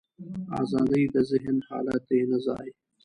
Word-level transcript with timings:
ازادي 0.61 1.03
د 1.13 1.15
ذهن 1.31 1.57
حالت 1.69 2.01
دی، 2.09 2.21
نه 2.31 2.37
ځای. 2.45 2.67